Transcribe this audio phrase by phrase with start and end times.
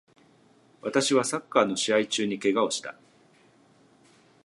[0.81, 2.95] 私はサッカーの試合中に怪我をした